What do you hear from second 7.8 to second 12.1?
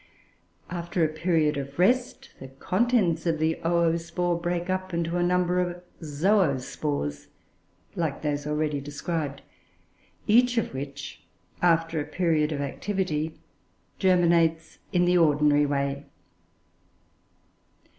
like those already described, each of which, after a